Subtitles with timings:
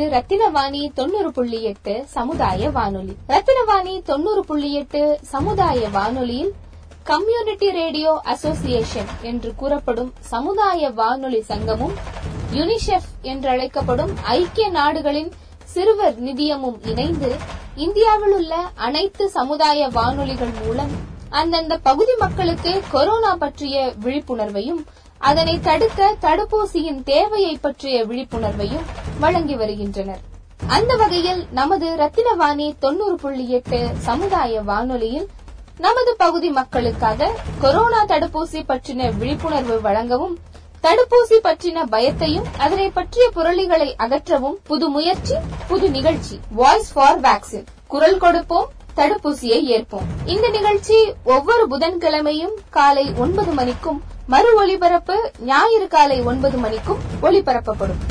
[0.00, 3.14] இது ரத்தினவாணி தொண்ணூறு புள்ளி எட்டு சமுதாய வானொலி.
[3.28, 6.52] ரத்தினவாணி தொண்ணூறு புள்ளி எட்டு சமுதாய வானொலியில்
[7.04, 11.94] கம்யூனிட்டி ரேடியோ அசோசியேஷன் என்று கூறப்படும் சமுதாய வானொலி சங்கமும்
[12.52, 15.30] யுனிசெஃப் என்றழைக்கப்படும் ஐக்கிய நாடுகளின்
[15.64, 17.30] சிறுவர் நிதியமும் இணைந்து
[17.76, 20.94] இந்தியாவில் உள்ள அனைத்து சமுதாய வானொலிகள் மூலம்
[21.30, 24.82] அந்தந்த பகுதி மக்களுக்கு கொரோனா பற்றிய விழிப்புணர்வையும்
[25.20, 28.86] அதனை தடுக்க தடுப்பூசியின் தேவையை பற்றிய விழிப்புணர்வையும்
[29.20, 30.22] வழங்கி வருகின்றனர்.
[30.68, 35.28] அந்த வகையில் நமது ரத்தினவாணி தொண்ணூறு புள்ளி எட்டு சமுதாய வானொலியில்
[35.78, 37.28] நமது பகுதி மக்களுக்காக
[37.60, 40.38] கொரோனா தடுப்பூசி பற்றின விழிப்புணர்வு வழங்கவும்
[40.82, 45.36] தடுப்பூசி பற்றின பயத்தையும் அதனை பற்றிய புரளிகளை அகற்றவும் புது முயற்சி
[45.68, 50.08] புது நிகழ்ச்சி வாய்ஸ் ஃபார் வேக்சின் குரல் கொடுப்போம் தடுப்பூசியை ஏற்போம்.
[50.26, 58.02] இந்த நிகழ்ச்சி ஒவ்வொரு புதன்கிழமையும் காலை ஒன்பது மணிக்கும் மறு ஒலிபரப்பு ஞாயிறு காலை ஒன்பது மணிக்கும் ஒலிபரப்பப்படும்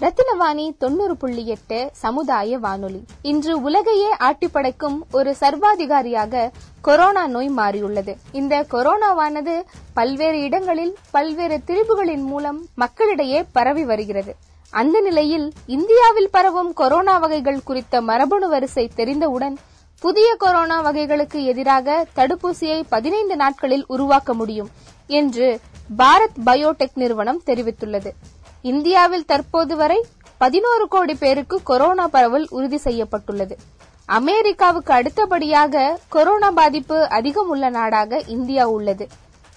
[0.00, 3.04] ரத்தினவாணி தொண்ணூறு புள்ளி எட்டு சமுதாய வானொலி.
[3.22, 8.16] இன்று உலகையே ஆட்டிப்படைக்கும் ஒரு சர்வாதிகாரியாக கொரோனா நோய் மாறியுள்ளது.
[8.32, 9.62] இந்த கொரோனாவானது
[9.94, 14.36] பல்வேறு இடங்களில் பல்வேறு திரிபுகளின் மூலம் மக்களிடையே பரவி வருகிறது.
[14.72, 19.56] அந்த நிலையில் இந்தியாவில் பரவும் கொரோனா வகைகள் குறித்த மரபணு வரிசை தெரிந்தவுடன்
[20.00, 24.70] புதிய கொரோனா வகைகளுக்கு எதிராக தடுப்பூசியை பதினைந்து நாட்களில் உருவாக்க முடியும்
[25.06, 25.60] என்று
[25.98, 28.10] பாரத் பயோடெக் நிறுவனம் தெரிவித்துள்ளது.
[28.62, 30.04] இந்தியாவில் தற்போது வரை
[30.38, 33.56] பதினோரு கோடி பேருக்கு கொரோனா பரவல் உறுதி செய்யப்பட்டுள்ளது.
[34.06, 39.08] அமெரிக்காவுக்கு அடுத்தபடியாக கொரோனா பாதிப்பு அதிகம் உள்ள நாடாக இந்தியா உள்ளது.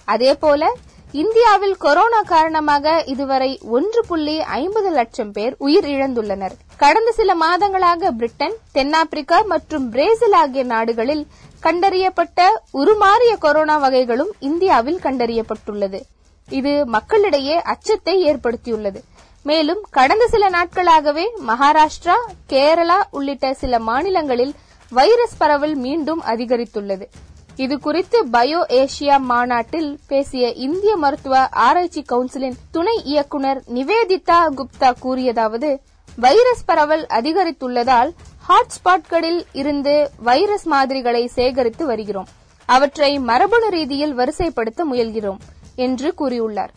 [0.04, 0.72] அதேபோல
[1.20, 8.56] இந்தியாவில் கொரோனா காரணமாக இதுவரை ஒன்று புள்ளி ஐம்பது லட்சம் பேர் உயிர் இழந்துள்ளனர் கடந்த சில மாதங்களாக பிரிட்டன்
[8.72, 11.22] தென்னாப்பிரிக்கா மற்றும் பிரேசில் ஆகிய நாடுகளில்
[11.62, 12.48] கண்டறியப்பட்ட
[12.80, 16.00] உருமாறிய கொரோனா வகைகளும் இந்தியாவில் கண்டறியப்பட்டுள்ளது.
[16.48, 19.00] இது மக்களிடையே அச்சத்தை ஏற்படுத்தியுள்ளது.
[19.42, 22.18] மேலும் கடந்த சில நாட்களாகவே மகாராஷ்டிரா
[22.52, 24.54] கேரளா உள்ளிட்ட சில மாநிலங்களில்
[24.92, 27.06] வைரஸ் பரவல் மீண்டும் அதிகரித்துள்ளது.
[27.56, 31.36] இது குறித்து பயோ ஏசியா மாநாட்டில் பேசிய இந்திய மருத்துவ
[31.66, 35.70] ஆராய்ச்சி கவுன்சிலின் துணை இயக்குனர் நிவேதிதா குப்தா கூறியதாவது
[36.18, 38.10] வைரஸ் பரவல் அதிகரித்துள்ளதால்
[38.48, 42.28] ஹாட்ஸ்பாட்களில் இருந்து வைரஸ் மாதிரிகளை சேகரித்து வருகிறோம்.
[42.68, 45.40] அவற்றை மரபணு ரீதியில் வரிசைப்படுத்த முயல்கிறோம்
[45.86, 46.72] என்று கூறியுள்ளார்.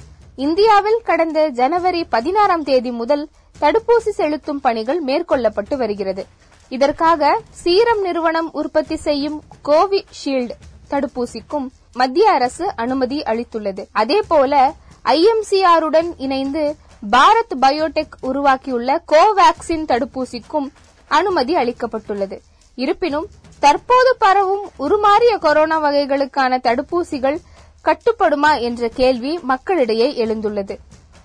[0.45, 3.29] இந்தியாவில் கடந்த ஜனவரி பதினாறாம் தேதி முதல்
[3.61, 6.25] தடுப்பூசி செலுத்தும் பணிகள் மேற்கொள்ளப்பட்டு வருகிறது.
[6.71, 7.29] இதற்காக
[7.61, 10.55] சீரம் நிறுவனம் உற்பத்தி செய்யும் கோவிஷீல்டு
[10.89, 13.85] தடுப்பூசிக்கும் மத்திய அரசு அனுமதி அளித்துள்ளது.
[13.91, 14.73] அதேபோல
[15.05, 16.75] ஐஎம்சிஆருடன் இணைந்து
[17.11, 20.67] பாரத் பயோடெக் உருவாக்கியுள்ள கோவேக்சின் தடுப்பூசிக்கும்
[21.07, 22.37] அனுமதி அளிக்கப்பட்டுள்ளது.
[22.75, 23.27] இருப்பினும்
[23.59, 27.37] தற்போது பரவும் உருமாறிய கொரோனா வகைகளுக்கான தடுப்பூசிகள்
[27.83, 30.75] கட்டுப்படுமா என்ற கேள்வி மக்களிடையே எழுந்துள்ளது.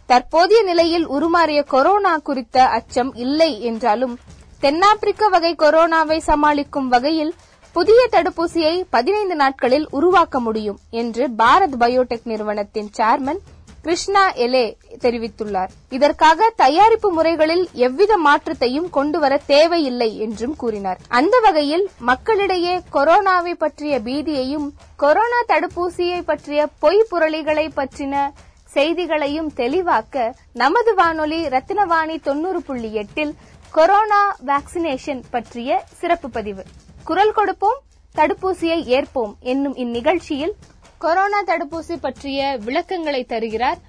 [0.07, 4.19] தற்போதைய நிலையில் உருமாறிய கொரோனா குறித்த அச்சம் இல்லை என்றாலும்
[4.60, 7.34] தென்னாப்பிரிக்க வகை கொரோனாவை சமாளிக்கும் வகையில்
[7.74, 13.41] புதிய தடுப்பூசியை பதினைந்து நாட்களில் உருவாக்க முடியும் என்று பாரத் பயோடெக் நிறுவனத்தின் சேர்மன்
[13.82, 15.72] கிருஷ்ணா எலே தெரிவித்துள்ளார்.
[15.91, 21.00] இதற்காக தயாரிப்பு முறைகளில் எவ்வித மாற்றத்தையும் கொண்டுவர தேவையில்லை என்றும் கூறினார்.
[21.09, 28.30] அந்த வகையில் மக்களிடையே கொரோனாவை பற்றிய பீதியையும் கொரோனா தடுப்பூசியை பற்றிய பொய் புரளிகளை பற்றின
[28.65, 33.34] செய்திகளையும் தெளிவாக்க நமது வானொலி ரத்தினவாணி தொண்ணூறு புள்ளி எட்டில்
[33.71, 36.65] கொரோனா வேக்சினேஷன் பற்றிய சிறப்பு பதிவு.
[37.09, 37.78] குரல் கொடுப்போம்
[38.18, 40.54] தடுப்பூசியை ஏற்போம் என்னும் இந்நிகழ்ச்சியில்
[41.03, 43.80] கொரோனா தடுப்பூசி பற்றிய விளக்கங்களை தருகிறார்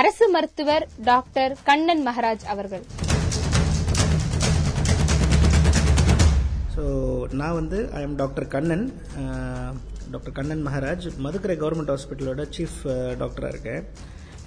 [0.00, 2.84] அரசு மருத்துவர் டாக்டர் கண்ணன் மகராஜ் அவர்கள்.
[6.74, 6.84] ஸோ
[7.40, 8.86] நான் வந்து I am doctor Kannan.
[10.14, 12.80] Doctor Kannan Maharaj Madukkarai government ஹாஸ்பிட்டலோட chief
[13.22, 13.82] டாக்டராக இருக்கேன்.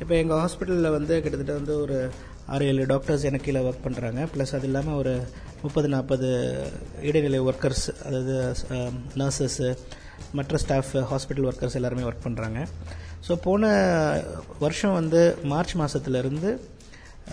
[0.01, 1.97] இப்போ எங்கள் ஹாஸ்பிட்டலில் வந்து கிட்டத்தட்ட வந்து ஒரு
[2.53, 5.13] ஆறு ஏழு டாக்டர்ஸ் எனக்கு கீழே ஒர்க் பண்ணுறாங்க ப்ளஸ் அது இல்லாமல் ஒரு
[5.63, 6.27] முப்பது நாற்பது
[7.01, 8.35] இடைநிலை ஒர்க்கர்ஸ் அதாவது
[8.75, 9.69] um, நர்சஸ்ஸு
[10.31, 12.59] மற்ற ஸ்டாஃப் ஹாஸ்பிட்டல் ஒர்க்கர்ஸ் எல்லாருமே ஒர்க் பண்ணுறாங்க
[13.27, 13.63] ஸோ போன
[14.59, 16.49] வருஷம் வந்து மார்ச் மாதத்துலேருந்து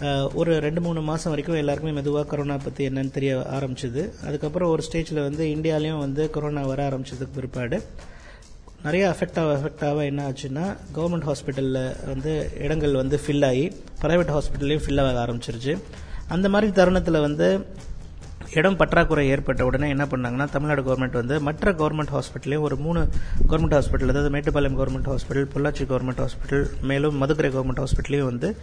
[0.02, 4.04] uh, ஒரு ரெண்டு மூணு மாதம் வரைக்கும் எல்லாருக்குமே மெதுவாக கொரோனா பற்றி என்னன்னு தெரிய ஆரம்பிச்சிது.
[4.26, 7.78] அதுக்கப்புறம் ஒரு ஸ்டேஜில் வந்து இந்தியாலையும் வந்து கொரோனா வர ஆரம்பிச்சதுக்கு பிற்பாடு
[8.84, 10.64] நிறைய அஃபெக்ட் ஆக அஃபெக்ட் ஆக என்ன ஆச்சுன்னா
[10.96, 11.80] கவர்மெண்ட் ஹாஸ்பிட்டலில்
[12.10, 12.32] வந்து
[12.64, 13.64] இடங்கள் வந்து ஃபில் ஆகி
[14.02, 15.74] ப்ரைவேட் ஹாஸ்பிட்டல்லையும் ஃபில் ஆக ஆரம்பிச்சிருச்சு.
[16.28, 17.48] அந்த மாதிரி தருணத்தில் வந்து
[18.58, 23.00] இடம் பற்றாக்குறை ஏற்பட்ட உடனே என்ன பண்ணாங்கன்னா தமிழ்நாடு கவர்மெண்ட் வந்து மற்ற கவர்மெண்ட் ஹாஸ்பிட்டலையும் ஒரு மூணு
[23.50, 28.56] கவர்மெண்ட் ஹாஸ்பிட்டல் அதாவது Mettupalayam government hospital Pollachi government hospital மேலும் மதுக்கரை கவர்மெண்ட் ஹாஸ்பிட்டலையும் வந்து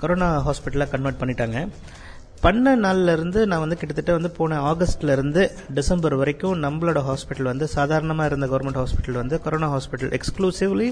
[0.00, 1.58] கொரோனா ஹாஸ்பிட்டலாக கன்வெர்ட் பண்ணிட்டாங்க.
[2.44, 5.42] பண்ண நாள்லேருந்து நான் வந்து கிட்டத்தட்ட வந்து போன ஆகஸ்ட்லேருந்து
[5.76, 10.88] டிசம்பர் வரைக்கும் நம்மளோட ஹாஸ்பிட்டல் வந்து சாதாரணமாக இருந்த கவர்மெண்ட் ஹாஸ்பிட்டல் வந்து கொரோனா ஹாஸ்பிட்டல் எக்ஸ்க்ளூசிவ்லி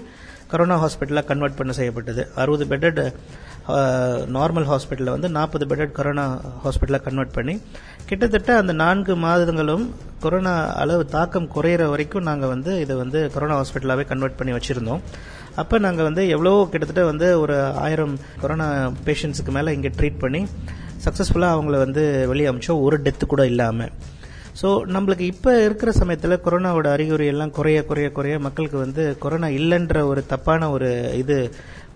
[0.53, 2.23] கொரோனா ஹாஸ்பிட்டலாக கன்வெர்ட் பண்ண செய்யப்பட்டது.
[2.43, 3.01] அறுபது பெட்டட்
[4.37, 6.27] நார்மல் ஹாஸ்பிட்டலில் வந்து நாற்பது பெட்டட் கொரோனா
[6.65, 7.55] ஹாஸ்பிட்டலாக கன்வெர்ட் பண்ணி
[8.11, 9.85] கிட்டத்தட்ட அந்த நான்கு மாதங்களும்
[10.25, 15.03] கொரோனா அளவு தாக்கம் குறையிற வரைக்கும் நாங்கள் வந்து இதை வந்து கொரோனா ஹாஸ்பிட்டலாகவே கன்வெர்ட் பண்ணி வச்சுருந்தோம்.
[15.61, 17.57] அப்போ நாங்கள் வந்து எவ்வளோ கிட்டத்தட்ட வந்து ஒரு
[17.87, 18.69] ஆயிரம் கொரோனா
[19.09, 20.43] பேஷண்ட்ஸுக்கு மேலே இங்கே ட்ரீட் பண்ணி
[21.05, 23.93] சக்ஸஸ்ஃபுல்லாக அவங்கள வந்து வெளியே அமிச்சோம் ஒரு டெத்து கூட இல்லாமல்
[24.61, 30.01] ஸோ நம்மளுக்கு இப்போ இருக்கிற சமயத்தில் கொரோனாவோட அறிகுறி எல்லாம் குறைய குறைய குறைய மக்களுக்கு வந்து கொரோனா இல்லைன்ற
[30.03, 31.37] ஒரு தப்பான ஒரு இது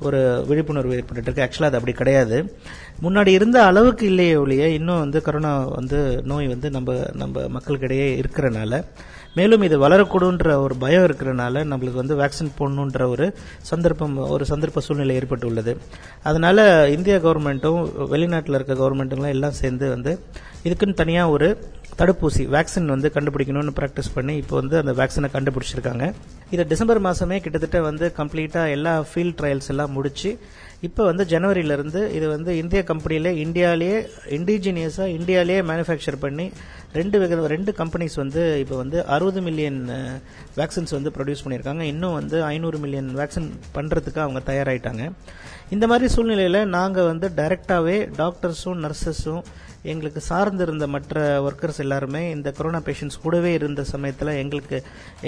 [0.00, 1.42] ஒரு விழிப்புணர்வு ஏற்பட்டு இருக்கு.
[1.42, 2.36] ஆக்சுவலாக அது அப்படி கிடையாது.
[3.02, 8.82] முன்னாடி இருந்த அளவுக்கு இல்லையே ஒழிய இன்னும் வந்து கொரோனா வந்து நோய் வந்து நம்ம நம்ம மக்களுக்கிடையே இருக்கிறனால
[9.36, 13.26] மேலும் இது வளரக்கூடுன்ற ஒரு பயம் இருக்கிறனால நம்மளுக்கு வந்து வேக்சின் போடணுன்ற ஒரு
[13.70, 15.74] சந்தர்ப்பம் ஒரு சந்தர்ப்ப சூழ்நிலை ஏற்பட்டுள்ளது.
[16.30, 16.66] அதனால
[16.96, 17.80] இந்திய கவர்மெண்ட்டும்
[18.12, 20.12] வெளிநாட்டில் இருக்க கவர்மெண்ட்டுங்களும் எல்லாம் சேர்ந்து வந்து
[20.66, 21.48] இதுக்குன்னு தனியாக ஒரு
[21.98, 26.04] தடுப்பூசி வேக்சின் வந்து கண்டுபிடிக்கணும்னு ப்ராக்டிஸ் பண்ணி இப்போ வந்து அந்த வேக்சினை கண்டுபிடிச்சிருக்காங்க.
[26.54, 30.30] இதை டிசம்பர் மாதமே கிட்டத்தட்ட வந்து கம்ப்ளீட்டாக எல்லா ஃபீல்ட் ட்ரையல்ஸ் எல்லாம் முடிச்சு
[30.86, 33.98] இப்போ வந்து ஜனவரியிலேருந்து இது வந்து இந்திய கம்பெனியில் இந்தியாலேயே
[34.38, 36.46] இண்டிஜினியஸாக இந்தியாலேயே மேனுஃபேக்சர் பண்ணி
[36.98, 39.80] ரெண்டு வித ரெண்டு கம்பெனிஸ் வந்து இப்போ வந்து அறுபது மில்லியன்
[40.60, 41.84] வேக்சின்ஸ் வந்து ப்ரொடியூஸ் பண்ணியிருக்காங்க.
[41.92, 45.04] இன்னும் வந்து ஐநூறு மில்லியன் வேக்சின் பண்ணுறதுக்கு அவங்க தயாராகிட்டாங்க
[45.74, 49.44] இந்த மாதிரி சூழ்நிலையில் நாங்கள் வந்து டைரெக்டாகவே டாக்டர்ஸும் நர்சஸும்
[49.92, 54.76] எங்களுக்கு சார்ந்திருந்த மற்ற ஒர்க்கர்ஸ் எல்லாருமே இந்த கொரோனா பேஷண்ட்ஸ் கூடவே இருந்த சமயத்தில் எங்களுக்கு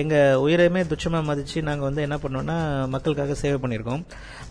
[0.02, 2.56] எங்கள் உயிரையுமே துச்சமாக மதித்து நாங்கள் வந்து என்ன பண்ணோம்னா
[2.94, 4.04] மக்களுக்காக சேவை பண்ணியிருக்கோம்.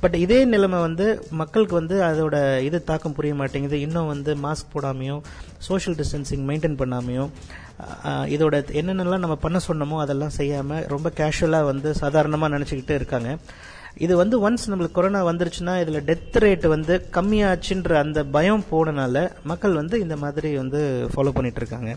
[0.04, 1.08] பட் இதே நிலைமை வந்து
[1.42, 2.36] மக்களுக்கு வந்து அதோட
[2.68, 3.80] இது தாக்கம் புரிய மாட்டேங்குது.
[3.88, 5.24] இன்னும் வந்து மாஸ்க் போடாமையும்
[5.68, 7.32] சோஷியல் டிஸ்டன்சிங் மெயின்டைன் பண்ணாமையும்
[8.36, 13.32] இதோட என்னென்னலாம் நம்ம பண்ண சொன்னமோ அதெல்லாம் செய்யாமல் ரொம்ப கேஷுவலாக வந்து சாதாரணமாக நினச்சிக்கிட்டு இருக்காங்க.
[14.04, 19.18] இது வந்து ஒன்ஸ் நம்மளுக்கு கொரோனா வந்துருச்சுன்னா இதுல டெத் ரேட் வந்து கம்மியாச்சுன்ற அந்த பயம் போனனால
[19.52, 20.80] மக்கள் வந்து இந்த மாதிரி வந்து
[21.14, 21.92] ஃபாலோ பண்ணிட்டு இருக்காங்க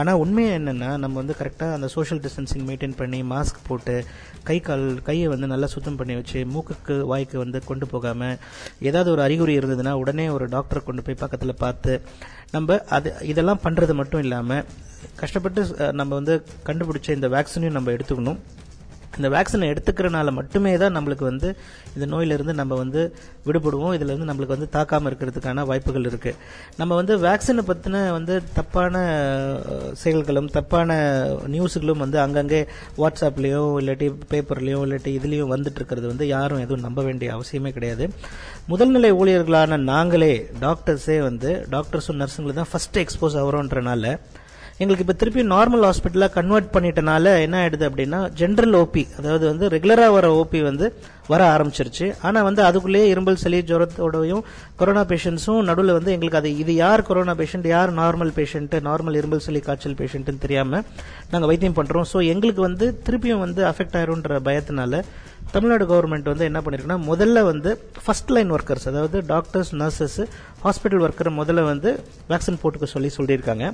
[0.00, 3.94] ஆனால் உண்மையாக என்னென்னா நம்ம வந்து கரெக்டாக அந்த சோஷியல் டிஸ்டன்சிங் மெயின்டைன் பண்ணி மாஸ்க் போட்டு
[4.48, 8.36] கை கால் கையை வந்து நல்லா சுத்தம் பண்ணி வச்சு மூக்குக்கு வாய்க்கு வந்து கொண்டு போகாமல்
[8.90, 11.94] ஏதாவது ஒரு அறிகுறி இருந்ததுன்னா உடனே ஒரு டாக்டரை கொண்டு போய் பக்கத்தில் பார்த்து
[12.50, 14.64] நம்ம அது இதெல்லாம் பண்ணுறது மட்டும் இல்லாமல்
[15.16, 15.62] கஷ்டப்பட்டு
[15.92, 16.36] நம்ம வந்து
[16.68, 18.40] கண்டுபிடிச்ச இந்த வேக்சினையும் நம்ம எடுத்துக்கணும்.
[19.20, 21.48] இந்த வேக்சினை எடுத்துக்கிறனால மட்டுமே தான் நம்மளுக்கு வந்து
[21.94, 23.00] இந்த நோயிலிருந்து நம்ம வந்து
[23.46, 23.94] விடுபடுவோம்.
[23.96, 26.36] இதில் வந்து நம்மளுக்கு வந்து தாக்காமல் இருக்கிறதுக்கான வாய்ப்புகள் இருக்குது
[26.80, 28.94] நம்ம வந்து வேக்சினை பற்றின வந்து தப்பான
[30.02, 30.88] செயல்களும் தப்பான
[31.54, 32.60] நியூஸுகளும் வந்து அங்கங்கே
[33.02, 38.06] வாட்ஸ்அப்லேயோ இல்லாட்டி பேப்பர்லயோ இல்லாட்டி இதுலேயும் வந்துட்டு இருக்கிறது வந்து யாரும் எதுவும் நம்ப வேண்டிய அவசியமே கிடையாது.
[38.72, 40.34] முதல்நிலை ஊழியர்களான நாங்களே
[40.66, 44.14] டாக்டர்ஸே வந்து டாக்டர்ஸும் நர்ஸுங்களும் தான் ஃபர்ஸ்ட் எக்ஸ்போஸ் ஆகிறோன்றனால
[44.82, 50.12] எங்களுக்கு இப்போ திருப்பி நார்மல் ஹாஸ்பிட்டலாக கன்வெர்ட் பண்ணிட்டனால என்ன ஆயிடுது அப்படின்னா ஜென்ரல் ஓபி அதாவது வந்து ரெகுலராக
[50.14, 50.86] வர ஓபி வந்து
[51.32, 52.06] வர ஆரம்பிச்சிருச்சு.
[52.26, 54.42] ஆனால் வந்து அதுக்குள்ளேயே இரும்பல் சளி ஜுரத்தோடையும்
[54.80, 59.44] கொரோனா பேஷண்ட்ஸும் நடுவில் வந்து எங்களுக்கு அது இது யார் கொரோனா பேஷண்ட் யார் நார்மல் பேஷண்ட் நார்மல் இரும்பல்
[59.46, 60.84] சளி காய்ச்சல் பேஷண்ட்டுன்னு தெரியாமல்
[61.32, 65.02] நாங்கள் வைத்தியம் பண்ணுறோம் ஸோ எங்களுக்கு வந்து திருப்பியும் வந்து அஃபெக்ட் ஆயிரும்ன்ற பயத்தினால
[65.54, 67.70] தமிழ்நாடு கவர்மெண்ட் வந்து என்ன பண்ணிருக்குன்னா முதல்ல வந்து
[68.04, 70.20] ஃபர்ஸ்ட் லைன் ஒர்க்கர்ஸ் அதாவது டாக்டர்ஸ் நர்சஸ்
[70.64, 71.92] ஹாஸ்பிட்டல் ஒர்க்கர் முதல்ல வந்து
[72.32, 73.66] வேக்சின் போட்டுக்க சொல்லி சொல்லியிருக்காங்க.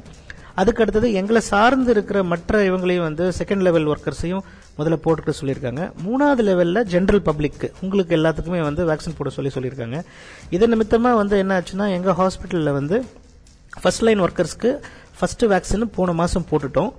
[0.60, 4.44] அதுக்கு அடுத்தது எங்களை சார்ந்து இருக்கிற மற்ற இவங்களையும் வந்து செகண்ட் லெவல் ஒர்க்கர்ஸையும்
[4.78, 5.82] முதல்ல போட்டுக்க சொல்லியிருக்காங்க.
[6.06, 9.98] மூணாவது லெவலில் ஜென்ரல் பப்ளிக்கு உங்களுக்கு எல்லாத்துக்குமே வந்து வேக்சின் போட சொல்லி சொல்லியிருக்காங்க.
[10.56, 12.98] இதன் நிமித்தமாக வந்து என்ன ஆச்சுன்னா எங்கள் ஹாஸ்பிட்டலில் வந்து
[13.82, 14.72] ஃபர்ஸ்ட் லைன் ஒர்க்கர்ஸ்க்கு
[15.18, 16.90] ஃபஸ்ட்டு வேக்சின் போன மாதம் போட்டுட்டோம்.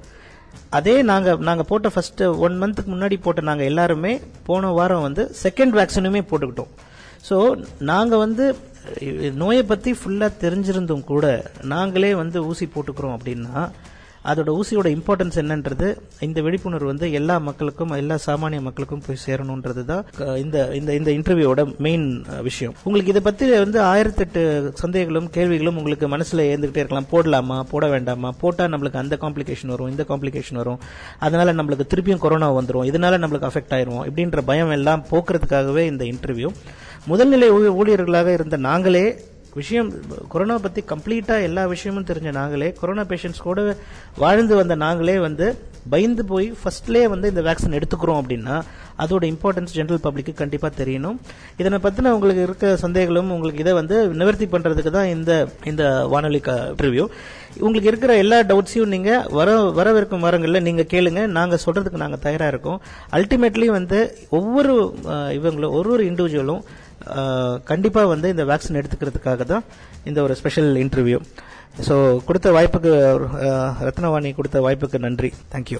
[0.77, 4.13] அதே நாங்கள் நாங்கள் போட்ட ஃபஸ்ட்டு ஒன் மந்த்துக்கு முன்னாடி போட்ட நாங்கள் எல்லாருமே
[4.47, 6.71] போன வாரம் வந்து செகண்ட் வேக்சினுமே போட்டுக்கிட்டோம்.
[7.27, 7.35] ஸோ
[7.91, 8.45] நாங்கள் வந்து
[9.35, 11.25] நோயை பத்தி ஃபுல்லா தெரிஞ்சிருந்தும் கூட
[11.63, 13.55] நாங்களே வந்து ஊசி போட்டுக்கிறோம் அப்படின்னா
[14.27, 15.87] அதோட ஊசியோட இம்பார்ட்டன்ஸ் என்னன்றது
[16.19, 20.03] இந்த விழிப்புணர்வு வந்து எல்லா மக்களுக்கும் எல்லா சாமானிய மக்களுக்கும் போய் சேரணுன்றது தான்
[20.37, 22.07] இந்த இந்த இந்த இன்டர்வியூவோட மெயின்
[22.41, 22.73] விஷயம்.
[22.83, 24.41] உங்களுக்கு இதை பத்தி வந்து ஆயிரத்தெட்டு
[24.73, 27.07] சந்தேகங்களும் கேள்விகளும் உங்களுக்கு மனசுல ஏந்துகிட்டே இருக்கலாம்.
[27.11, 27.63] போடலாமா?
[27.63, 28.31] போட வேண்டாமா?
[28.39, 30.79] போட்டா நம்மளுக்கு அந்த காம்ப்ளிகேஷன் வரும் இந்த காம்ப்ளிகேஷன் வரும்.
[31.19, 36.49] அதனால நம்மளுக்கு திருப்பியும் கொரோனா வந்துடும் இதனால நம்மளுக்கு அஃபெக்ட் ஆயிரும் இப்படின்ற பயம் எல்லாம் போக்குறதுக்காகவே இந்த இன்டர்வியூ
[37.07, 39.05] முதல்நிலை ஊ- ஊழியர்களாக இருந்த நாங்களே
[39.59, 39.89] விஷயம்
[40.33, 43.61] கொரோனா பற்றி கம்ப்ளீட்டாக எல்லா விஷயமும் தெரிஞ்ச நாங்களே கொரோனா பேஷண்ட்ஸ் கூட
[44.23, 45.47] வாழ்ந்து வந்த நாங்களே வந்து
[45.91, 48.55] பயந்து போய் ஃபர்ஸ்ட்லேயே வந்து இந்த வேக்சின் எடுத்துக்கிறோம் அப்படின்னா
[49.03, 51.17] அதோட இம்பார்ட்டன்ஸ் ஜென்ரல் பப்ளிக்கு கண்டிப்பாக தெரியணும்.
[51.61, 55.31] இதனை பற்றின உங்களுக்கு இருக்க சந்தேகங்களும் உங்களுக்கு இதை வந்து நிவர்த்தி பண்ணுறதுக்கு தான் இந்த
[55.71, 55.83] இந்த
[56.13, 57.05] வானொலி இன்டர்வியூ
[57.65, 61.21] உங்களுக்கு இருக்கிற எல்லா டவுட்ஸையும் நீங்கள் வர வரவிருக்கும் வரங்களில் நீங்கள் கேளுங்க.
[61.37, 62.81] நாங்கள் சொல்கிறதுக்கு நாங்கள் தயாராக இருக்கோம்.
[63.19, 63.99] அல்டிமேட்லி வந்து
[64.39, 64.75] ஒவ்வொரு
[65.39, 66.61] இவங்களும் ஒரு ஒரு இண்டிவிஜுவலும்
[67.63, 69.63] கண்டிப்பா வந்து இந்த வேக்சின் எடுத்துக்கிறதுக்காக தான்
[70.03, 71.19] இந்த ஒரு ஸ்பெஷல் இன்டர்வியூ
[71.87, 71.95] ஸோ
[72.25, 72.91] கொடுத்த வாய்ப்புக்கு
[73.87, 75.29] ரத்னவாணி கொடுத்த வாய்ப்புக்கு நன்றி.
[75.53, 75.79] தேங்க்யூ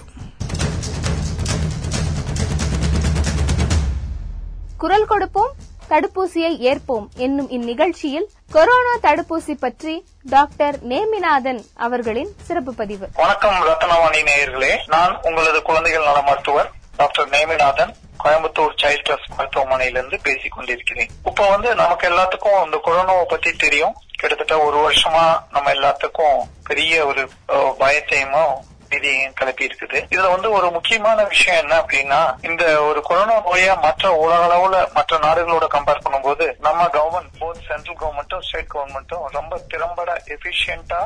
[4.76, 5.52] குரல் கொடுப்போம்
[5.92, 9.94] தடுப்பூசியை ஏற்போம் என்னும் இந்நிகழ்ச்சியில் கொரோனா தடுப்பூசி பற்றி
[10.30, 13.06] டாக்டர் நேமிநாதன் அவர்களின் சிறப்பு பதிவு.
[13.22, 14.72] வணக்கம் ரத்னவாணி நேயர்களே.
[14.86, 16.68] நான் உங்களது குழந்தைகள் நல மருத்துவர்
[17.00, 21.10] doctor Neminathan Coimbatore child trust மருத்துவமனையிலிருந்து பேசிக் கொண்டிருக்கிறேன்.
[21.24, 23.94] இப்ப வந்து நமக்கு எல்லாத்துக்கும் இந்த கொரோனாவை பத்தி தெரியும்.
[24.20, 26.38] கிட்டத்தட்ட ஒரு வருஷமா நம்ம எல்லாத்துக்கும்
[26.68, 29.98] பெரிய ஒரு பயத்தையுமோ பயத்தையும் பீதியையும் கிளப்பி இருக்குது.
[30.12, 35.18] இதுல வந்து ஒரு முக்கியமான விஷயம் என்ன அப்படின்னா இந்த ஒரு கொரோனா நோயா மற்ற உலக அளவுல மற்ற
[35.26, 41.02] நாடுகளோட கம்பேர் பண்ணும்போது நம்ம கவர்மெண்ட் போத் சென்ட்ரல் கவர்மெண்ட்டும் ஸ்டேட் கவர்மெண்ட்டும் ரொம்ப திறம்பட எஃபிஷியன்டா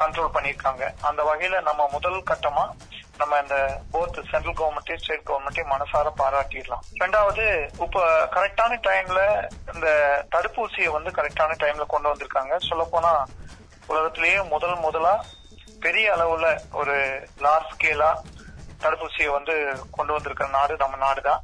[0.00, 2.66] கண்ட்ரோல் பண்ணிருக்காங்க அந்த வகையில நம்ம முதல் கட்டமா
[3.22, 3.56] நம்ம இந்த
[3.92, 6.84] போத் சென்ட்ரல் கவர்மெண்ட்டையும் ஸ்டேட் கவர்மெண்ட்டையும் மனசார பாராட்டிடலாம்.
[7.02, 7.44] ரெண்டாவது
[7.84, 8.04] இப்ப
[8.36, 9.20] கரெக்டான டைம்ல
[9.74, 9.88] இந்த
[10.34, 12.56] தடுப்பூசியை வந்து கரெக்டான டைம்ல கொண்டு வந்திருக்காங்க.
[12.68, 13.12] சொல்ல போனா
[13.92, 15.14] உலகத்திலேயே முதல் முதலா
[15.86, 16.46] பெரிய அளவுல
[16.80, 16.96] ஒரு
[17.44, 18.10] லார்ஜ் ஸ்கேலா
[18.82, 19.54] தடுப்பூசியை வந்து
[19.96, 21.40] கொண்டு வந்திருக்கிற நாடு நம்ம நாடு தான்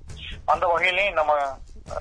[0.53, 1.33] அந்த வகையிலையும் நம்ம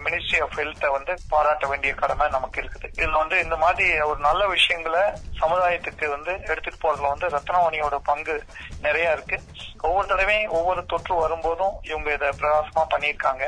[0.06, 2.88] மினிஸ்ட்ரி ஆஃப் ஹெல்த்தை வந்து பாராட்ட வேண்டிய கடமை நமக்கு இருக்குது.
[2.98, 5.01] இதுல வந்து இந்த மாதிரி ஒரு நல்ல விஷயங்களை
[5.42, 8.44] சமுதாயத்துக்கு வந்து எடுத்துட்டு போறதுல வந்து ரத்னவாணியோட பங்கு
[8.82, 9.39] நிறைய இருக்கு.
[9.82, 13.44] ஒவ்வொரு தடவையும் ஒவ்வொரு தொற்று வரும்போதும் இவங்க இதை பிரகாசமா பண்ணியிருக்காங்க.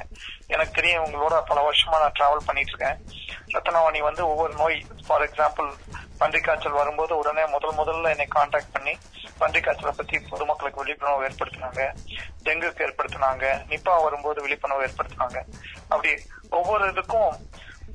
[0.48, 3.00] எனக்கு தெரியும் இவங்களோட பல வருஷமா நான் டிராவல் பண்ணிட்டு இருக்கேன்.
[3.56, 5.72] ரத்னவாணி வந்து ஒவ்வொரு நோய் ஃபார் எக்ஸாம்பிள்
[6.17, 8.97] பன்றி காய்ச்சல் வரும்போது உடனே முதல் முதல்ல என்னை காண்டாக்ட் பண்ணி
[9.38, 11.95] பன்றி காய்ச்சலை பத்தி பொதுமக்களுக்கு விழிப்புணர்வு ஏற்படுத்தினாங்க.
[12.43, 13.45] டெங்குக்கு ஏற்படுத்தினாங்க.
[13.67, 15.43] நிப்பா வரும்போது விழிப்புணர்வு ஏற்படுத்தினாங்க.
[15.81, 16.13] அப்படி
[16.50, 17.29] ஒவ்வொரு இதுக்கும்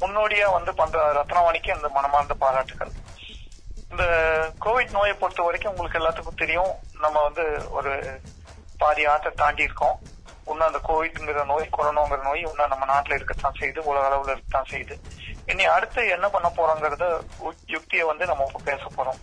[0.01, 2.91] முன்னோடியா வந்து பண்ற ரத்னவாணிக்கு அந்த மனமார்ந்த பாராட்டுகள்
[3.91, 4.05] இந்த
[4.61, 6.75] கோவிட் நோயை பொறுத்த வரைக்கும் உங்களுக்கு எல்லாத்துக்கும் தெரியும்.
[7.01, 8.21] நம்ம வந்து ஒரு
[8.79, 9.99] பாதி ஆற்ற தாண்டி இருக்கோம்.
[10.47, 13.79] இன்னும் அந்த கோவிட்ங்கிற நோய் கொரோனாங்கிற நோய் இன்னும் நம்ம நாட்டுல இருக்கத்தான் செய்யுது.
[13.79, 14.97] உலக அளவுல இருக்கத்தான் செய்யுது.
[15.47, 17.21] இனி அடுத்து என்ன பண்ண போறோங்கிறத
[17.67, 19.21] யுக்தியை வந்து நம்ம பேச போறோம்.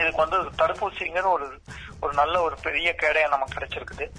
[0.00, 1.60] இதுக்கு வந்து தடுப்பூசிங்கிற ஒரு
[2.00, 4.10] ஒரு நல்ல ஒரு பெரிய கேடையா நமக்கு கிடைச்சிருக்குது.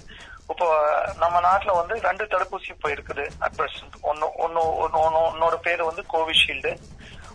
[0.48, 5.54] இப்போ நம்ம நாட்டுல வந்து ரெண்டு தடுப்பூசி இப்போ இருக்குது அட் பிரசன்ட் ஒன்னு ஒன்னு ஒன்னு ஒன்னு- ஒன்னோட
[5.54, 6.76] பேரு வந்து கோவிஷீல்டு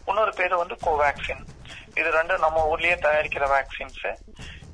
[0.06, 1.46] இன்னொரு பேரு வந்து கோவேக்சின்
[1.96, 4.16] இது ரெண்டும் நம்ம ஊர்லயே தயாரிக்கிற வேக்சின்ஸ்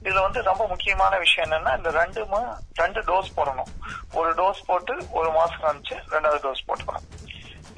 [0.04, 3.68] இதுல வந்து ரொம்ப முக்கியமான விஷயம் என்னன்னா இந்த ரெண்டுமே ரெண்டு டோஸ் போடணும்.
[4.14, 7.21] ஒரு டோஸ் போட்டு ஒரு மாசம் கழிச்சு ரெண்டாவது டோஸ் போட்டுக்கணும்.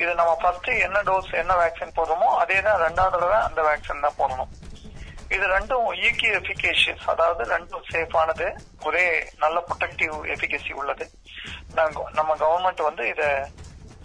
[0.03, 4.19] இது நம்ம ஃபர்ஸ்ட் என்ன டோஸ் என்ன வேக்சின் போடுறோமோ அதே தான் ரெண்டாவது தடவை அந்த வேக்சின் தான்
[4.22, 4.51] போடணும்.
[5.36, 8.48] இது ரெண்டும் ஈக்கி எஃபிகேஷியஸ் அதாவது ரெண்டும் சேஃபானது
[8.88, 9.05] ஒரே
[9.43, 11.05] நல்ல ப்ரொடெக்டிவ் எஃபிகசி உள்ளது.
[12.17, 13.24] நம்ம கவர்மெண்ட் வந்து இத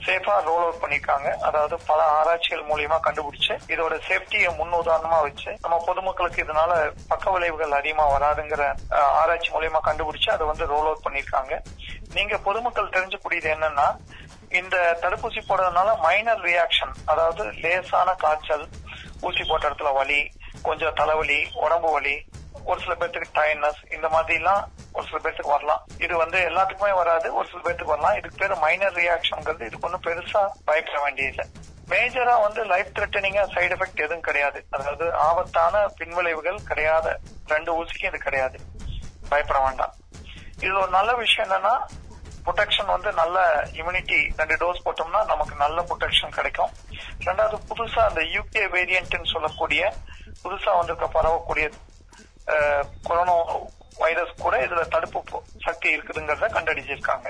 [0.06, 6.44] சேஃபா ரோல் அவுட் பண்ணிருக்காங்க அதாவது பல ஆராய்ச்சிகள் மூலியமா கண்டுபிடிச்சு இதோட சேஃப்டியை முன்னுதாரணமா வச்சு நம்ம பொதுமக்களுக்கு
[6.44, 6.72] இதனால
[7.12, 8.62] பக்க விளைவுகள் அதிகமா வராதுங்கிற
[9.22, 11.54] ஆராய்ச்சி மூலியமா கண்டுபிடிச்சு அதை வந்து ரோல் அவுட் பண்ணிருக்காங்க
[12.16, 13.88] நீங்க பொதுமக்கள் தெரிஞ்சக்கூடியது என்னன்னா
[14.50, 18.68] இந்த தடுப்பூசி போடுறதுனால மைனர் ரியாக்ஷன் அதாவது லேசான காய்ச்சல்
[19.20, 20.30] ஊசி போட்ட இடத்துல வலி
[20.62, 22.24] கொஞ்சம் தலைவலி உடம்பு வலி
[22.64, 25.82] ஒரு சில பேர்த்துக்கு டயர்னஸ் இந்த மாதிரி எல்லாம் ஒரு சில பேர்த்துக்கு வரலாம்.
[25.98, 28.16] இது வந்து எல்லாத்துக்குமே வராது ஒரு சில பேர்த்துக்கு வரலாம்.
[28.16, 31.46] இதுக்கு பேர் மைனர் ரியாக்ஷன்ங்கிறது இதுக்கு ஒன்றும் பெருசா பயப்பட வேண்டியதில்லை.
[31.88, 34.66] மேஜரா வந்து லைஃப் த்ரெட்டனிங்கா சைடு எஃபெக்ட் எதுவும் கிடையாது.
[34.70, 38.58] அதாவது ஆபத்தான பின்விளைவுகள் கிடையாத ரெண்டு ஊசிக்கும் இது கிடையாது.
[39.28, 39.94] பயப்பட வேண்டாம்.
[40.60, 41.74] இதுல ஒரு நல்ல விஷயம் என்னன்னா
[42.48, 43.38] ப்ரொடெக்ஷன் வந்து நல்ல
[43.78, 46.70] இம்யூனிட்டி ரெண்டு டோஸ் போட்டோம்னா நமக்கு நல்ல ப்ரொடெக்ஷன் கிடைக்கும்.
[47.26, 49.82] ரெண்டாவது புதுசா அந்த யூகே வேரியன்ட்னு சொல்லக்கூடிய
[50.44, 51.68] புதுசா வந்திருக்க பரவக்கூடிய
[53.08, 53.34] கொரோனா
[54.02, 57.28] வைரஸ் கூட இதுல தடுப்பு சக்தி இருக்குதுங்கிறத கண்டறிஞ்சிருக்காங்க.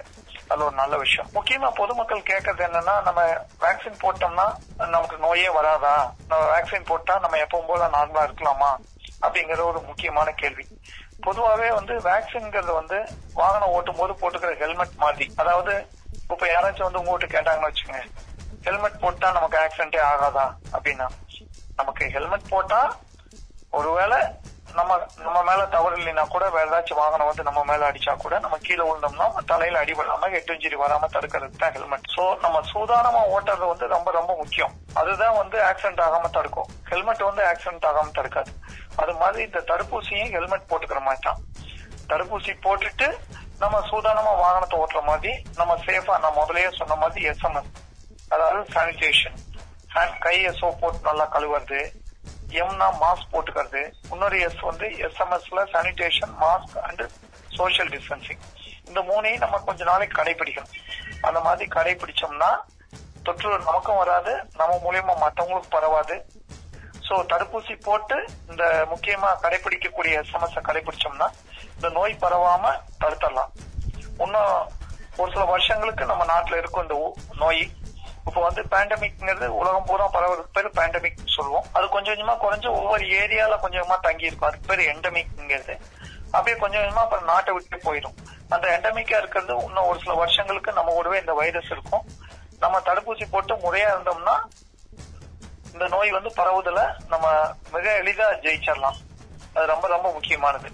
[0.52, 1.28] அது ஒரு நல்ல விஷயம்.
[1.37, 3.20] முக்கியமா பொதுமக்கள் கேட்கறது என்னன்னா நம்ம
[3.62, 4.46] வேக்சின் போட்டோம்னா
[4.76, 5.94] நமக்கு நோயே வராதா?
[6.28, 8.70] நம்ம வேக்சின் போட்டா நம்ம எப்பவும் போல நார்மலா இருக்கலாமா?
[9.26, 10.64] அப்படிங்கிற ஒரு முக்கியமான கேள்வி.
[11.26, 12.98] பொதுவாகவே வந்து வேக்சின்ங்கிறது வந்து
[13.34, 15.26] வாகனம் ஓட்டும் போது போட்டுக்கிற ஹெல்மெட் மாதிரி.
[15.42, 15.75] அதாவது
[16.30, 18.00] இப்ப யாராச்சும் வந்து உங்ககிட்ட கேட்டாங்கன்னு வச்சுங்க
[18.66, 21.06] ஹெல்மெட் போட்டா நமக்கு ஆக்சிடென்டே ஆகாதா அப்படின்னா
[21.78, 22.80] நமக்கு ஹெல்மெட் போட்டா
[23.72, 24.18] ஒருவேளை
[24.75, 24.92] நம்ம
[25.25, 28.82] நம்ம மேல தவறு இல்லைன்னா கூட வேற ஏதாச்சும் வாகனம் வந்து நம்ம மேல அடிச்சா கூட நம்ம கீழே
[28.88, 34.34] விழுந்தோம்னா தலையில அடிபடாம ஹெட் வராம தடுக்கிறது தான் ஹெல்மெட் சோ நம்ம சூதானமா ஓட்டுறது வந்து ரொம்ப ரொம்ப
[34.37, 34.75] முக்கியம்.
[34.94, 36.68] அதுதான் வந்து ஆக்சிடென்ட் ஆகாம தடுக்கும்.
[36.90, 38.52] ஹெல்மெட் வந்து ஆக்சிடென்ட் ஆகாம தடுக்காது.
[39.02, 41.40] அது மாதிரி இந்த தடுப்பூசியும் ஹெல்மெட் போட்டுக்கிற மாதிரி தான்.
[42.11, 43.09] தடுப்பூசி போட்டுட்டு
[43.62, 47.73] நம்ம சூதானமா வாகனத்தை ஓட்டுற மாதிரி நம்ம சேஃபா நான் முதலே சொன்ன மாதிரி எஸ்எம்எஸ்
[48.35, 49.38] அதாவது சானிடேஷன்
[50.25, 51.81] கையை சோப் போட்டு நல்லா கழுவுறது.
[52.61, 53.83] எம்னா மாஸ்க் போட்டுக்கிறது.
[54.12, 57.02] இன்னொரு எஸ் வந்து எஸ்எம்எஸ்ல sanitation mask and
[57.57, 58.43] social distancing
[58.88, 60.75] இந்த மூணையும் நம்ம கொஞ்ச நாளைக்கு கடைபிடிக்கணும்
[61.28, 62.50] அந்த மாதிரி கடைபிடிச்சோம்னா
[63.26, 66.17] தொற்று நமக்கும் வராது நம்ம மூலியமா மற்றவங்களுக்கு பரவாது.
[67.09, 68.17] சோ தடுப்பூசி போட்டு
[68.50, 71.29] இந்த முக்கியமா கடைபிடிக்கக்கூடிய எஸ்எம்எஸ் கடைபிடிச்சோம்னா
[71.75, 72.73] இந்த நோய் பரவாம
[73.03, 73.53] தடுத்துடலாம்
[74.25, 74.53] இன்னும்
[75.21, 76.97] ஒரு சில வருஷங்களுக்கு நம்ம நாட்டுல இருக்கும் இந்த
[77.43, 77.62] நோய்.
[78.29, 81.67] இப்போ வந்து பேண்டமிக்ங்கிறது உலகம் பூரா பரவறதுக்கு பேர் பேண்டமிக் சொல்லுவோம்.
[81.77, 85.75] அது கொஞ்சம் கொஞ்சமா குறைஞ்சு ஒவ்வொரு ஏரியால கொஞ்சம் கொஞ்சமா தங்கி இருக்கும் அதுக்கு பேர் எண்டமிக்ங்கிறது
[86.31, 88.17] அப்படியே கொஞ்சம் கொஞ்சமா அப்புறம் நாட்டை விட்டு போயிடும்.
[88.55, 92.05] அந்த எண்டமிக்கா இருக்கிறது இன்னும் ஒரு சில வருஷங்களுக்கு நம்ம கூடவே இந்த வைரஸ் இருக்கும்.
[92.65, 94.37] நம்ம தடுப்பூசி போட்டு முறையா இருந்தோம்னா
[95.78, 96.80] இந்த நோய் வந்து பரவுதல
[97.11, 97.26] நம்ம
[97.75, 98.97] மிக எளிதா ஜெயிச்சிடலாம்.
[99.54, 100.68] அது ரொம்ப ரொம்ப முக்கியமானது.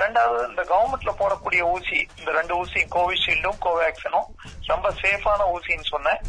[0.00, 4.28] ரெண்டாவது இந்த கவர்மெண்ட்ல போடக்கூடிய ஊசி இந்த ரெண்டு ஊசி கோவிஷீல்டும் கோவேக்சினும்
[4.70, 6.20] ரொம்ப சேஃபான ஊசின்னு சொன்னேன்.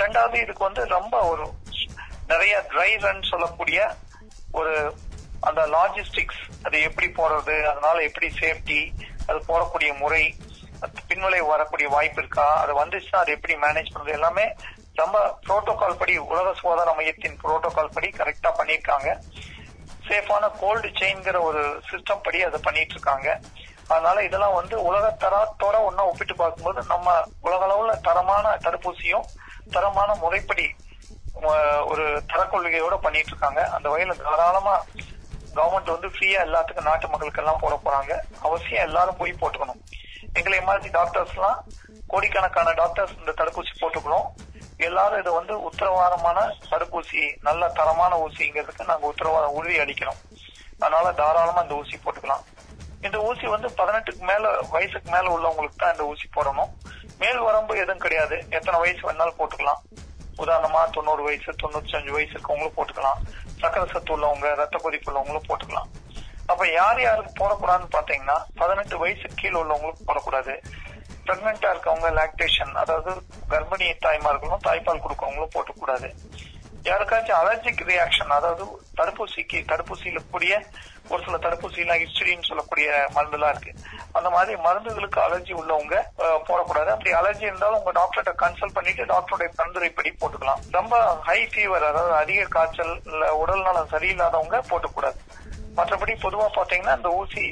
[0.00, 1.46] ரெண்டாவது இதுக்கு வந்து ரொம்ப ஒரு
[2.32, 3.80] நிறைய ட்ரை ரன் சொல்லக்கூடிய
[4.52, 4.74] ஒரு
[5.40, 8.80] அந்த லாஜிஸ்டிக்ஸ் அது எப்படி போறது அதனால எப்படி சேஃப்டி
[9.28, 10.24] அது போடக்கூடிய முறை
[10.80, 14.46] அது பின்விளைவு வரக்கூடிய வாய்ப்பு இருக்கா அது வந்துச்சுன்னா அது எப்படி மேனேஜ் பண்றது எல்லாமே
[15.00, 19.08] ரொம்ப புரோட்டோகால் படி உலக சுகாதார மையத்தின் புரோட்டோகால் படி கரெக்டா பண்ணிருக்காங்க
[20.08, 23.28] சேஃபான கோல்டு செயின்ங்கிற ஒரு சிஸ்டம் படி அதை பண்ணிட்டு இருக்காங்க
[23.92, 27.14] அதனால இதெல்லாம் வந்து உலக தரத்தோட ஒன்னா ஒப்பிட்டு பார்க்கும்போது நம்ம
[27.46, 29.28] உலக அளவுல தரமான தடுப்பூசியும்
[29.76, 30.66] தரமான முறைப்படி
[31.90, 34.74] ஒரு தரக்கொள்கையோட பண்ணிட்டு இருக்காங்க அந்த வகையில தாராளமா
[35.56, 38.12] கவர்மெண்ட் வந்து ஃப்ரீயா எல்லாத்துக்கும் நாட்டு மக்களுக்கு எல்லாம் போட போறாங்க.
[38.46, 39.80] அவசியம் எல்லாரும் போய் போட்டுக்கணும்.
[40.38, 41.58] எங்களை மாதிரி டாக்டர்ஸ் எல்லாம்
[42.12, 44.26] கோடிக்கணக்கான டாக்டர்ஸ் இந்த தடுப்பூசி போட்டுக்கணும்.
[44.86, 46.38] எல்லாரும் இதை வந்து உத்தரவாதமான
[46.70, 50.20] தடுப்பூசி நல்ல தரமான ஊசிங்கிறதுக்கு நாங்க உத்தரவாதம் உறுதி அளிக்கிறோம்.
[50.80, 52.44] அதனால தாராளமா இந்த ஊசி போட்டுக்கலாம்.
[53.06, 56.70] இந்த ஊசி வந்து பதினெட்டுக்கு மேல வயசுக்கு மேல உள்ளவங்களுக்கு தான் இந்த ஊசி போடணும்.
[57.22, 58.36] மேல் வரம்பு எதுவும் கிடையாது.
[58.50, 59.82] எத்தனை வயசு வேணாலும் போட்டுக்கலாம்.
[60.42, 63.20] உதாரணமா தொண்ணூறு வயசு தொண்ணூத்தி அஞ்சு வயசு இருக்கவங்களும் போட்டுக்கலாம்.
[63.62, 65.88] சக்கரை சத்து உள்ளவங்க ரத்த கொதிப்பு உள்ளவங்களும் போட்டுக்கலாம்.
[66.46, 70.54] அப்ப யார் யாருக்கு போடக்கூடாதுன்னு பாத்தீங்கன்னா பதினெட்டு வயசுக்கு கீழே உள்ளவங்களுக்கு போடக்கூடாது.
[71.28, 73.10] பிரெக்னெண்டா இருக்கவங்க லாக்டேஷன் அதாவது
[73.54, 76.10] கர்ப்பிணி தாய்மார்களும் தாய்ப்பால் கொடுக்கவங்களும் போட்டக்கூடாது.
[76.88, 78.64] யாருக்காச்சும் அலர்ஜிக் ரியாக்ஷன் அதாவது
[78.98, 80.52] தடுப்பூசிக்கு தடுப்பூசியில கூடிய
[81.12, 83.72] ஒரு சில தடுப்பூசிலாம் ஹிஸ்டரின்னு சொல்லக்கூடிய மருந்துலாம் இருக்கு.
[84.16, 85.96] அந்த மாதிரி மருந்துகளுக்கு அலர்ஜி உள்ளவங்க
[86.48, 86.90] போடக்கூடாது.
[86.94, 90.62] அப்படி அலர்ஜி இருந்தாலும் உங்க டாக்டர்கிட்ட கன்சல்ட் பண்ணிட்டு டாக்டருடைய பரிந்துரைப்படி போட்டுக்கலாம்.
[90.78, 90.96] ரொம்ப
[91.28, 95.18] ஹை ஃபீவர் அதாவது அதிக காய்ச்சல் இல்ல உடல் நலம் சரியில்லாதவங்க போட்டுக்கூடாது.
[95.78, 97.46] மற்றபடி பொதுவா பாத்தீங்கன்னா இந்த ஊசி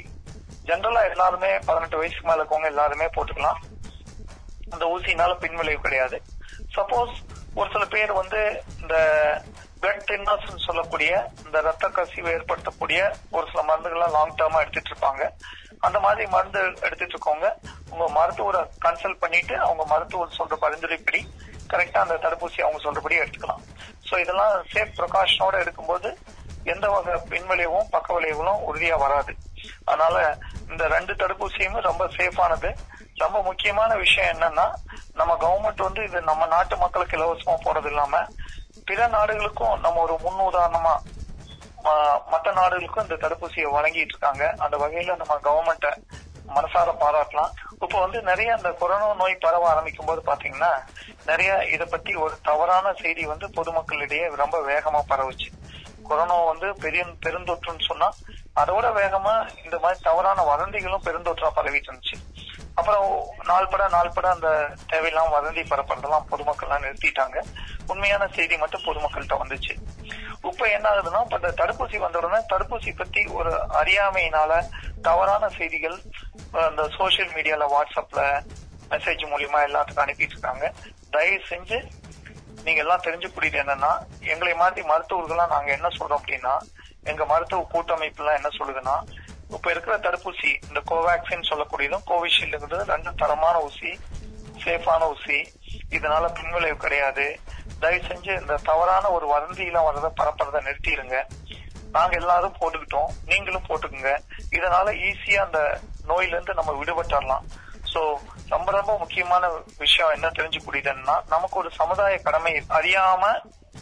[0.67, 3.59] ஜென்ரலா எல்லாருமே பதினெட்டு வயசுக்கு மேல இருக்கவங்க எல்லாருமே போட்டுக்கலாம்.
[4.73, 6.17] அந்த ஊசினால பின்விளைவு கிடையாது.
[6.75, 7.13] சப்போஸ்
[7.59, 8.39] ஒரு சில பேர் வந்து
[8.81, 8.95] இந்த
[9.81, 11.11] பிளட் தின்னஸ் சொல்லக்கூடிய
[11.45, 12.99] இந்த ரத்த கசிவு ஏற்படுத்தக்கூடிய
[13.37, 15.23] ஒரு சில மருந்துகள்லாம் லாங் டேர்மா எடுத்துட்டு இருப்பாங்க.
[15.87, 17.49] அந்த மாதிரி மருந்து எடுத்துட்டு இருக்கவங்க
[17.93, 21.21] உங்க மருத்துவரை கன்சல்ட் பண்ணிட்டு அவங்க மருத்துவர் சொல்ற பரிந்துரைப்படி
[21.73, 23.63] கரெக்டா அந்த தடுப்பூசி அவங்க சொல்றபடி எடுத்துக்கலாம்.
[24.09, 26.11] சோ இதெல்லாம் சேஃப் ப்ரிகாஷனோட எடுக்கும்போது
[26.73, 29.33] எந்த வகை பின்விளைவும் பக்க விளைவுகளும் உறுதியா வராது.
[29.83, 30.37] அதனால
[30.69, 32.71] இந்த ரெண்டு தடுப்பூசியுமே ரொம்ப சேஃபானது.
[33.15, 34.65] ரொம்ப முக்கியமான விஷயம் என்னன்னா
[35.13, 38.25] நம்ம கவர்மெண்ட் வந்து இது நம்ம நாட்டு மக்களுக்கு இலவசமா போறது இல்லாம
[38.85, 40.95] பிற நாடுகளுக்கும் நம்ம ஒரு முன் உதாரணமா
[41.85, 44.53] மற்ற மத்த நாடுகளுக்கும் இந்த தடுப்பூசியை வழங்கிட்டு இருக்காங்க.
[44.57, 45.91] அந்த வகையில நம்ம கவர்மெண்ட்டை
[46.55, 47.51] மனசார பாராட்டலாம்.
[47.79, 50.71] இப்ப வந்து நிறைய அந்த கொரோனா நோய் பரவ ஆரம்பிக்கும் போது பாத்தீங்கன்னா
[51.25, 55.49] நிறைய இத பத்தி ஒரு தவறான செய்தி வந்து பொதுமக்களிடையே ரொம்ப வேகமா பரவுச்சு.
[56.03, 58.09] கொரோனா வந்து பெரிய பெருந்தொற்றுன்னு சொன்னா
[58.61, 62.17] அதோட வேகமா இந்த மாதிரி தவறான வதந்திகளும் பெருந்தொற்றா பரவிட்டு இருந்துச்சு.
[62.79, 63.05] அப்புறம்
[63.49, 64.49] நாள்பட நாள்பட அந்த
[64.91, 67.37] தேவையெல்லாம் வதந்தி பரப்புறதெல்லாம் பொதுமக்கள்லாம் நிறுத்திட்டாங்க.
[67.87, 69.73] உண்மையான செய்தி மட்டும் பொதுமக்கள்கிட்ட வந்துச்சு.
[70.49, 74.59] இப்ப என்ன ஆகுதுன்னா இப்ப இந்த தடுப்பூசி வந்த உடனே தடுப்பூசி பத்தி ஒரு அறியாமையினால
[75.07, 75.97] தவறான செய்திகள்
[76.69, 78.21] அந்த சோசியல் மீடியால வாட்ஸ்அப்ல
[78.91, 80.65] மெசேஜ் மூலியமா எல்லாத்துக்கும் அனுப்பிட்டு இருக்காங்க.
[81.15, 81.79] தயவு செஞ்சு
[82.65, 83.91] நீங்க எல்லாம் தெரிஞ்சுக்கூடியது என்னன்னா
[84.33, 86.53] எங்களை மாதிரி மருத்துவர்கள்லாம் நாங்க என்ன சொல்றோம் அப்படின்னா
[87.11, 88.95] எங்க மருத்துவ கூட்டமைப்பு எல்லாம் என்ன சொல்லுதுன்னா
[89.55, 93.91] இப்ப இருக்கிற தடுப்பூசி இந்த கோவேக்சின் சொல்லக்கூடியதும் கோவிஷீல்டுங்கிறது ரெண்டு தரமான ஊசி
[94.63, 95.37] சேஃபான ஊசி.
[95.97, 97.25] இதனால பின்விளைவு கிடையாது.
[97.81, 101.17] தயவு செஞ்சு இந்த தவறான ஒரு வதந்தியெல்லாம் வர்றதை பரப்புறதை நிறுத்திடுங்க
[101.95, 103.11] நாங்க எல்லாரும் போட்டுக்கிட்டோம்.
[103.31, 104.11] நீங்களும் போட்டுக்குங்க.
[104.57, 105.59] இதனால ஈஸியா அந்த
[106.09, 107.45] நோயில இருந்து நம்ம விடுபட்டுறலாம்.
[107.93, 108.01] சோ
[108.53, 109.43] ரொம்ப ரொம்ப முக்கியமான
[109.83, 113.23] விஷயம் என்ன தெரிஞ்சுக்கூடியதுன்னா நமக்கு ஒரு சமுதாய கடமை அறியாம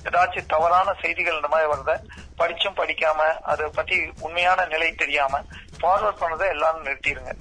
[0.08, 1.96] ஏதாச்சும் தவறான செய்திகள் இந்த மாதிரி வர்றதை
[2.38, 3.21] படிச்சும் படிக்காம
[3.52, 5.41] அதை பத்தி உண்மையான நிலை தெரியாம
[5.82, 7.32] ஃபார்வர்ட் பண்ணதை எல்லாரும் நிறுத்திடுங்க.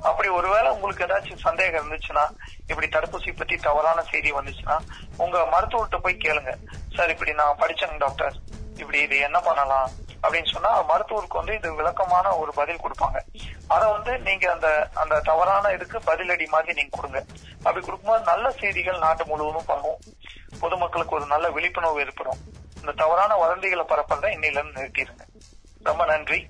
[0.00, 2.24] அப்படி ஒருவேளை உங்களுக்கு ஏதாச்சும் சந்தேகம் இருந்துச்சுன்னா
[2.66, 4.76] இப்படி தடுப்பூசி பத்தி தவறான செய்தி வந்துச்சுன்னா
[5.16, 6.52] உங்க மருத்துவர்கிட்ட போய் கேளுங்க.
[6.96, 8.36] சார் இப்படி நான் படிச்சேங்க டாக்டர்.
[8.76, 9.90] இப்படி இது என்ன பண்ணலாம்?
[10.22, 13.18] அப்படின்னு சொன்னா மருத்துவருக்கு வந்து இது விளக்கமான ஒரு பதில் கொடுப்பாங்க.
[13.68, 17.24] அத வந்து நீங்க அந்த அந்த தவறான இதுக்கு பதிலடி மாதிரி நீங்க கொடுங்க.
[17.62, 19.98] அப்படி கொடுக்கும்போது நல்ல செய்திகள் நாட்டு முழுவதும் பண்ணும்
[20.60, 22.40] பொதுமக்களுக்கு ஒரு நல்ல விழிப்புணர்வு ஏற்படும்.
[22.86, 25.22] இந்த தவறான வதந்திகளை பரப்புறதை இன்னையில இருந்து நிறுத்திடுங்க
[25.82, 26.46] ரொம்ப நன்றி.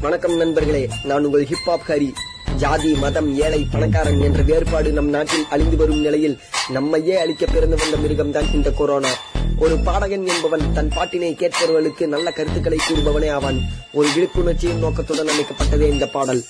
[0.00, 2.10] வணக்கம் நண்பர்களே நான் உங்கள் ஹிப்ஹாப் ஹரி.
[2.56, 7.96] ஜாதி மதம் ஏழை பணக்காரன் என்ற வேறுபாடு நம் நாட்டில் அழிந்து வரும் நிலையில் நம்மையே அழிக்க பிறந்து வந்த
[7.96, 9.12] மிருகம்தான் இந்த கொரோனா.
[9.58, 13.60] ஒரு பாடகன் என்பவன் தன் பாட்டினை கேட்பவர்களுக்கு நல்ல கருத்துக்களை கூறுபவனே ஆவான்.
[13.92, 16.44] ஒரு விழிப்புணர்ச்சியின் நோக்கத்துடன் அமைக்கப்பட்டதே இந்த பாடல்.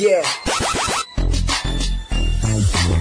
[0.00, 0.22] Yeah.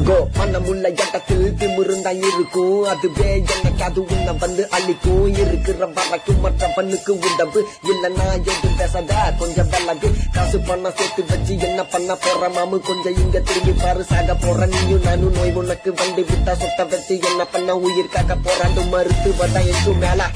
[0.08, 2.84] கோ பண்ண முள்ள இடத்தில் திமிருந்தான் இருக்கும்.
[2.84, 5.26] அதுவே எனக்கு அது உன்னை வந்து அழிக்கும்.
[5.34, 9.36] இருக்கிற வரைக்கும் மற்ற பண்ணுக்கு உதவு இல்லன்னா எதுவும் பேசாத.
[9.40, 10.10] கொஞ்சம் விலகு.
[10.32, 12.80] காசு பண்ண சேர்த்து வச்சு என்ன பண்ண போற மாமு?
[12.80, 14.66] கொஞ்சம் இங்க திரும்பி பாரு சாக போற.
[14.66, 17.78] நீயும் நானும் நோய் உனக்கு வண்டி விட்டா சொத்த வச்சு என்ன பண்ண?
[17.78, 20.32] உயிர் காக்க போறாண்டு மருத்துவதா என்றும் மேல.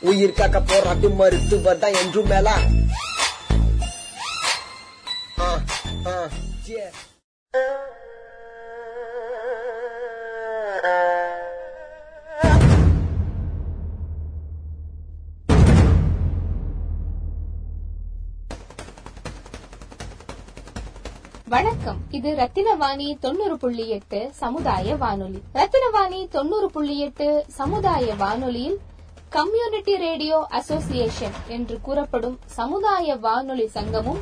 [0.00, 2.50] உயிர் காக்க போராட்டு மருத்துவதா என்றும் மேல.
[21.46, 21.98] வணக்கம்.
[22.10, 25.42] இது ரத்தினவாணி தொண்ணூறு புள்ளி எட்டு சமுதாய வானொலி.
[25.54, 28.78] ரத்தினவாணி தொண்ணூறு புள்ளி எட்டு சமுதாய வானொலியில்
[29.28, 34.20] கம்யூனிட்டி ரேடியோ அசோசியேஷன் என்று கூறப்படும் சமுதாய வானொலி சங்கமும்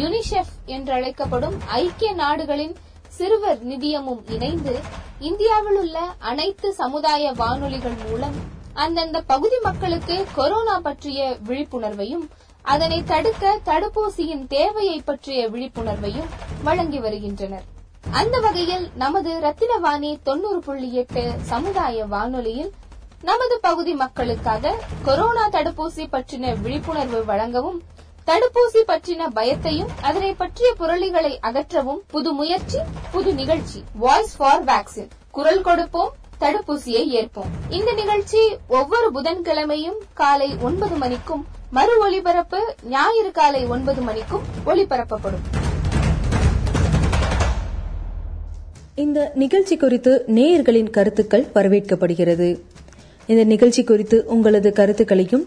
[0.00, 2.74] யுனிசெஃப் என்றழைக்கப்படும் ஐக்கிய நாடுகளின்
[3.08, 4.74] சிறுவர் நிதியமும் இணைந்து
[5.20, 8.36] இந்தியாவில் உள்ள அனைத்து சமுதாய வானொலிகள் மூலம்
[8.74, 12.26] அந்தந்த பகுதி மக்களுக்கு கொரோனா பற்றிய விழிப்புணர்வையும்
[12.62, 16.28] அதனை தடுக்க தடுப்பூசியின் தேவையை பற்றிய விழிப்புணர்வையும்
[16.64, 17.64] வழங்கி வருகின்றனர்.
[18.10, 22.72] அந்த வகையில் நமது ரத்தினவாணி தொண்ணூறு புள்ளி எட்டு சமுதாய வானொலியில்
[23.22, 27.78] நமது பகுதி மக்களுக்காக கொரோனா தடுப்பூசி பற்றின விழிப்புணர்வு வழங்கவும்
[28.26, 32.78] தடுப்பூசி பற்றின பயத்தையும் அதனை பற்றிய புரளிகளை அகற்றவும் புது முயற்சி
[33.12, 37.50] புது நிகழ்ச்சி வாய்ஸ் ஃபார் வேக்சின் குரல் கொடுப்போம் தடுப்பூசியை ஏற்போம்.
[37.68, 45.44] இந்த நிகழ்ச்சி ஒவ்வொரு புதன்கிழமையும் காலை ஒன்பது மணிக்கும் மறு ஒலிபரப்பு ஞாயிறு காலை ஒன்பது மணிக்கும் ஒலிபரப்பப்படும்
[48.94, 52.48] இந்த நிகழ்ச்சி குறித்து நேயர்களின் கருத்துக்கள் வரவேற்கப்படுகிறது.
[53.26, 55.46] இந்த நிகழ்ச்சி குறித்து உங்களது கருத்துக்களையும்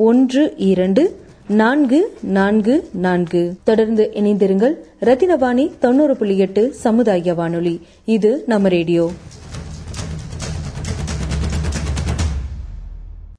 [0.00, 1.16] ஒன்று இரண்டு
[1.48, 3.54] நான்கு நான்கு நான்கு.
[3.64, 4.74] தொடர்ந்து இணைந்திருங்கள்.
[5.00, 7.80] ரத்தினவாணி தொண்ணூறு புள்ளி எட்டு சமுதாய வானொலி.
[8.04, 9.10] இது நம்ம ரேடியோ.